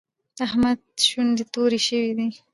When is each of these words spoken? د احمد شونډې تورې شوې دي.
د 0.37 0.39
احمد 0.47 0.79
شونډې 1.07 1.43
تورې 1.53 1.79
شوې 1.87 2.11
دي. 2.17 2.27